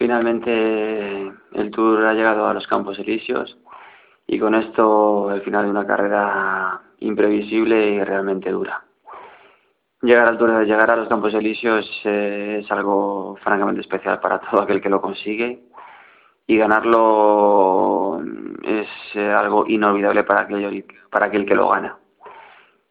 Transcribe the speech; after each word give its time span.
finalmente 0.00 1.30
el 1.52 1.70
Tour 1.70 2.06
ha 2.06 2.14
llegado 2.14 2.46
a 2.46 2.54
los 2.54 2.66
Campos 2.66 2.98
Elíseos 2.98 3.58
y 4.26 4.38
con 4.38 4.54
esto 4.54 5.30
el 5.30 5.42
final 5.42 5.66
de 5.66 5.70
una 5.70 5.86
carrera 5.86 6.80
imprevisible 7.00 7.90
y 7.90 8.02
realmente 8.02 8.50
dura. 8.50 8.82
Llegar 10.00 10.26
al 10.26 10.38
Tour, 10.38 10.64
llegar 10.64 10.90
a 10.90 10.96
los 10.96 11.06
Campos 11.06 11.34
Elíseos 11.34 11.86
eh, 12.04 12.62
es 12.62 12.72
algo 12.72 13.36
francamente 13.42 13.82
especial 13.82 14.20
para 14.20 14.38
todo 14.40 14.62
aquel 14.62 14.80
que 14.80 14.88
lo 14.88 15.02
consigue 15.02 15.64
y 16.46 16.56
ganarlo 16.56 18.22
es 18.62 18.88
eh, 19.16 19.30
algo 19.30 19.66
inolvidable 19.66 20.24
para 20.24 20.40
aquel, 20.40 20.86
para 21.10 21.26
aquel 21.26 21.44
que 21.44 21.54
lo 21.54 21.68
gana. 21.68 21.98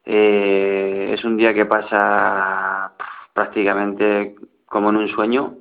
Eh, 0.06 1.10
es 1.12 1.24
un 1.26 1.38
día 1.38 1.56
que 1.56 1.66
pasa 1.66 2.94
prácticamente 3.34 4.36
como 4.68 4.92
en 4.92 4.98
un 4.98 5.08
sueño, 5.08 5.56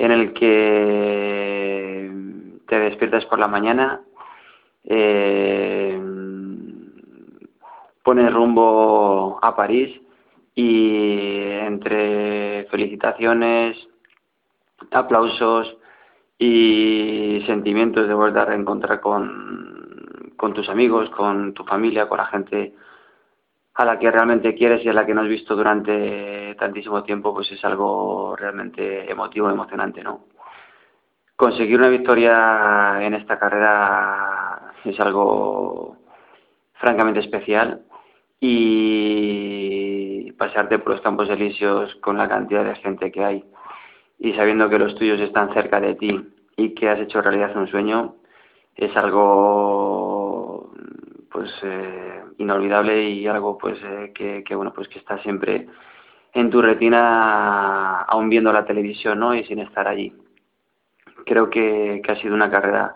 en 0.00 0.12
el 0.12 0.32
que 0.32 2.10
te 2.66 2.78
despiertas 2.80 3.26
por 3.26 3.38
la 3.38 3.48
mañana, 3.48 4.00
eh, 4.84 6.00
pones 8.02 8.32
rumbo 8.32 9.38
a 9.42 9.54
París 9.54 10.00
y 10.54 11.42
entre 11.42 12.64
felicitaciones, 12.70 13.76
aplausos 14.90 15.76
y 16.38 17.42
sentimientos 17.46 18.08
de 18.08 18.14
volver 18.14 18.38
a 18.38 18.46
reencontrar 18.46 19.02
con, 19.02 20.32
con 20.38 20.54
tus 20.54 20.70
amigos, 20.70 21.10
con 21.10 21.52
tu 21.52 21.62
familia, 21.64 22.08
con 22.08 22.16
la 22.16 22.26
gente 22.26 22.74
a 23.80 23.84
la 23.86 23.98
que 23.98 24.10
realmente 24.10 24.54
quieres 24.54 24.84
y 24.84 24.90
a 24.90 24.92
la 24.92 25.06
que 25.06 25.14
no 25.14 25.22
has 25.22 25.28
visto 25.28 25.56
durante 25.56 26.54
tantísimo 26.56 27.02
tiempo, 27.02 27.32
pues 27.32 27.50
es 27.50 27.64
algo 27.64 28.36
realmente 28.36 29.10
emotivo, 29.10 29.48
emocionante, 29.48 30.02
¿no? 30.02 30.26
Conseguir 31.34 31.78
una 31.78 31.88
victoria 31.88 32.98
en 33.00 33.14
esta 33.14 33.38
carrera 33.38 34.74
es 34.84 35.00
algo 35.00 35.96
francamente 36.74 37.20
especial 37.20 37.80
y 38.38 40.30
pasarte 40.32 40.78
por 40.78 40.92
los 40.92 41.00
campos 41.00 41.30
elíseos 41.30 41.94
con 42.02 42.18
la 42.18 42.28
cantidad 42.28 42.64
de 42.64 42.76
gente 42.76 43.10
que 43.10 43.24
hay 43.24 43.44
y 44.18 44.34
sabiendo 44.34 44.68
que 44.68 44.78
los 44.78 44.94
tuyos 44.94 45.20
están 45.20 45.54
cerca 45.54 45.80
de 45.80 45.94
ti 45.94 46.20
y 46.58 46.74
que 46.74 46.90
has 46.90 47.00
hecho 47.00 47.22
realidad 47.22 47.56
un 47.56 47.68
sueño 47.68 48.16
es 48.76 48.94
algo 48.94 49.79
pues 51.40 51.52
eh, 51.62 52.22
inolvidable 52.36 53.08
y 53.08 53.26
algo 53.26 53.56
pues 53.56 53.78
eh, 53.82 54.12
que, 54.14 54.54
bueno 54.54 54.74
pues 54.74 54.88
que 54.88 54.98
está 54.98 55.16
siempre 55.22 55.68
en 56.34 56.50
tu 56.50 56.60
retina 56.60 58.02
aún 58.02 58.28
viendo 58.28 58.52
la 58.52 58.66
televisión 58.66 59.20
no 59.20 59.34
y 59.34 59.42
sin 59.44 59.58
estar 59.60 59.88
allí. 59.88 60.12
Creo 61.24 61.48
que, 61.48 62.02
que 62.04 62.12
ha 62.12 62.20
sido 62.20 62.34
una 62.34 62.50
carrera 62.50 62.94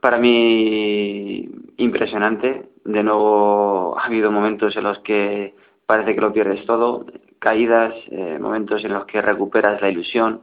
para 0.00 0.16
mí 0.16 1.46
impresionante. 1.76 2.70
De 2.86 3.02
nuevo 3.02 3.98
ha 3.98 4.06
habido 4.06 4.32
momentos 4.32 4.74
en 4.74 4.84
los 4.84 5.00
que 5.00 5.54
parece 5.84 6.14
que 6.14 6.22
lo 6.22 6.32
pierdes 6.32 6.64
todo 6.64 7.04
caídas 7.38 7.92
eh, 8.10 8.38
momentos 8.40 8.82
en 8.82 8.94
los 8.94 9.04
que 9.04 9.20
recuperas 9.20 9.82
la 9.82 9.90
ilusión 9.90 10.40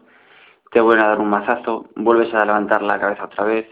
te 0.71 0.79
vuelven 0.79 1.05
a 1.05 1.07
dar 1.07 1.19
un 1.19 1.29
mazazo 1.29 1.87
vuelves 1.95 2.31
a 2.35 2.45
levantar 2.45 2.83
la 2.83 2.99
cabeza 2.99 3.25
otra 3.25 3.45
vez 3.45 3.65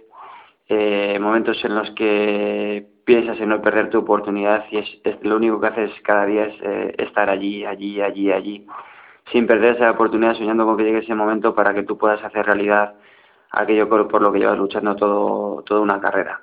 momentos 1.20 1.64
en 1.64 1.76
los 1.76 1.92
que 1.92 2.93
piensas 3.06 3.40
en 3.40 3.50
no 3.50 3.62
perder 3.62 3.90
tu 3.90 4.00
oportunidad 4.00 4.66
y 4.72 4.78
es, 4.78 5.24
lo 5.24 5.36
único 5.38 5.60
que 5.60 5.68
haces 5.68 5.92
cada 6.04 6.26
día 6.26 6.46
es 6.46 6.56
eh, 6.62 6.96
estar 6.98 7.30
allí, 7.30 7.66
allí, 7.66 8.02
allí, 8.02 8.32
allí, 8.32 8.68
sin 9.32 9.48
perder 9.48 9.76
esa 9.76 9.92
oportunidad, 9.92 10.36
soñando 10.36 10.66
con 10.66 10.78
que 10.78 10.84
llegue 10.84 11.00
ese 11.00 11.16
momento 11.16 11.54
para 11.56 11.74
que 11.74 11.84
tú 11.84 11.98
puedas 11.98 12.24
hacer 12.24 12.46
realidad 12.46 12.96
aquello 13.52 13.88
por 13.88 14.22
lo 14.22 14.32
que 14.32 14.40
llevas 14.40 14.58
luchando 14.58 14.96
todo, 14.96 15.64
toda 15.64 15.82
una 15.82 16.02
carrera. 16.02 16.42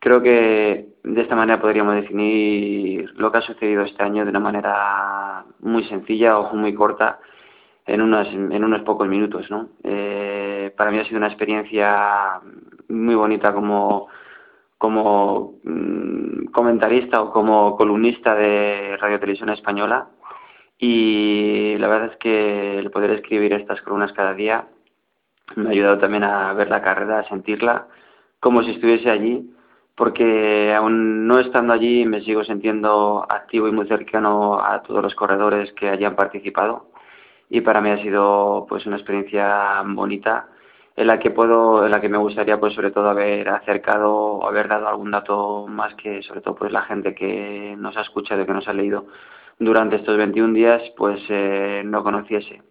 Creo 0.00 0.20
que 0.20 0.88
de 1.02 1.22
esta 1.22 1.36
manera 1.36 1.60
podríamos 1.60 1.94
definir 1.94 3.10
lo 3.16 3.32
que 3.32 3.38
ha 3.38 3.42
sucedido 3.42 3.82
este 3.84 4.02
año 4.02 4.24
de 4.24 4.30
una 4.30 4.40
manera 4.40 5.44
muy 5.60 5.84
sencilla 5.84 6.38
o 6.38 6.54
muy 6.54 6.74
corta 6.74 7.20
en 7.86 8.02
unos, 8.02 8.28
en 8.28 8.64
unos 8.64 8.82
pocos 8.82 9.08
minutos. 9.08 9.50
¿no? 9.50 9.68
Eh, 9.82 10.74
para 10.76 10.90
mí 10.90 10.98
ha 10.98 11.04
sido 11.04 11.18
una 11.18 11.28
experiencia 11.28 12.40
muy 12.88 13.14
bonita 13.14 13.54
como, 13.54 14.08
como 14.78 15.58
mm, 15.64 16.46
comentarista 16.46 17.22
o 17.22 17.30
como 17.32 17.76
columnista 17.76 18.34
de 18.34 18.96
Radio 18.98 19.20
Televisión 19.20 19.50
Española. 19.50 20.08
Y 20.78 21.76
la 21.78 21.88
verdad 21.88 22.12
es 22.12 22.16
que 22.18 22.78
el 22.78 22.90
poder 22.90 23.10
escribir 23.12 23.52
estas 23.52 23.80
columnas 23.82 24.12
cada 24.12 24.34
día 24.34 24.66
me 25.56 25.68
ha 25.68 25.72
ayudado 25.72 25.98
también 25.98 26.24
a 26.24 26.52
ver 26.54 26.68
la 26.68 26.82
carrera, 26.82 27.20
a 27.20 27.28
sentirla 27.28 27.86
como 28.40 28.62
si 28.62 28.72
estuviese 28.72 29.10
allí 29.10 29.50
porque 29.94 30.74
aún 30.74 31.26
no 31.26 31.38
estando 31.38 31.72
allí 31.72 32.04
me 32.04 32.20
sigo 32.22 32.44
sintiendo 32.44 33.24
activo 33.28 33.68
y 33.68 33.72
muy 33.72 33.86
cercano 33.86 34.60
a 34.60 34.82
todos 34.82 35.02
los 35.02 35.14
corredores 35.14 35.72
que 35.72 35.88
hayan 35.88 36.16
participado. 36.16 36.90
Y 37.48 37.60
para 37.60 37.80
mí 37.80 37.90
ha 37.90 38.02
sido 38.02 38.66
pues 38.68 38.86
una 38.86 38.96
experiencia 38.96 39.82
bonita 39.86 40.48
en 40.96 41.06
la 41.06 41.18
que 41.18 41.30
puedo, 41.30 41.84
en 41.84 41.90
la 41.90 42.00
que 42.00 42.08
me 42.08 42.18
gustaría 42.18 42.58
pues 42.60 42.74
sobre 42.74 42.90
todo 42.90 43.08
haber 43.10 43.48
acercado 43.48 44.46
haber 44.46 44.68
dado 44.68 44.88
algún 44.88 45.10
dato 45.10 45.66
más 45.68 45.94
que 45.96 46.22
sobre 46.22 46.40
todo 46.40 46.54
pues 46.54 46.72
la 46.72 46.82
gente 46.82 47.14
que 47.14 47.74
nos 47.78 47.96
ha 47.96 48.02
escuchado 48.02 48.46
que 48.46 48.52
nos 48.52 48.68
ha 48.68 48.72
leído 48.72 49.06
durante 49.58 49.96
estos 49.96 50.16
21 50.16 50.54
días 50.54 50.82
pues 50.96 51.20
eh, 51.28 51.82
no 51.84 52.02
conociese. 52.02 52.62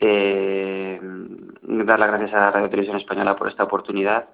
Eh, 0.00 1.00
dar 1.02 1.98
las 1.98 2.08
gracias 2.08 2.34
a 2.34 2.50
Radio 2.50 2.68
Televisión 2.68 2.96
Española 2.96 3.36
por 3.36 3.48
esta 3.48 3.64
oportunidad 3.64 4.28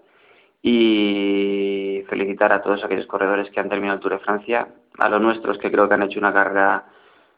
y 0.63 2.03
felicitar 2.09 2.53
a 2.53 2.63
todos 2.63 2.85
aquellos 2.85 3.07
corredores 3.07 3.51
que 3.51 3.61
han 3.61 3.69
terminado 3.69 3.97
el 3.97 4.03
Tour 4.03 4.13
de 4.13 4.19
Francia, 4.19 4.69
a 4.99 5.09
los 5.09 5.21
nuestros 5.21 5.59
que 5.59 5.71
creo 5.71 5.89
que 5.89 5.95
han 5.95 6.03
hecho 6.03 6.19
una 6.19 6.33
carrera 6.33 6.85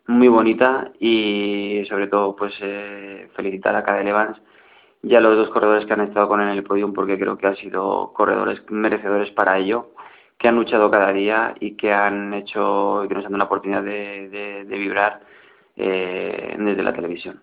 muy 0.06 0.28
bonita 0.28 0.90
y 0.98 1.84
sobre 1.88 2.08
todo 2.08 2.34
pues 2.34 2.54
eh, 2.60 3.28
felicitar 3.36 3.76
a 3.76 3.84
Cadel 3.84 4.08
Evans 4.08 4.40
y 5.02 5.14
a 5.14 5.20
los 5.20 5.36
dos 5.36 5.50
corredores 5.50 5.84
que 5.84 5.92
han 5.92 6.00
estado 6.02 6.28
con 6.28 6.40
él 6.40 6.48
en 6.48 6.58
el 6.58 6.64
podium 6.64 6.92
porque 6.92 7.18
creo 7.18 7.36
que 7.36 7.46
han 7.46 7.56
sido 7.56 8.12
corredores 8.12 8.62
merecedores 8.70 9.30
para 9.32 9.58
ello, 9.58 9.90
que 10.38 10.48
han 10.48 10.56
luchado 10.56 10.90
cada 10.90 11.12
día 11.12 11.54
y 11.60 11.76
que 11.76 11.92
han 11.92 12.32
hecho 12.34 13.04
que 13.08 13.14
nos 13.14 13.24
han 13.24 13.32
dado 13.32 13.38
la 13.38 13.44
oportunidad 13.44 13.82
de, 13.82 14.64
de, 14.66 14.78
vibrar 14.78 15.20
eh, 15.76 16.56
desde 16.58 16.82
la 16.82 16.92
televisión. 16.92 17.40